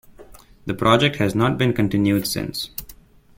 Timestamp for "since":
2.25-2.71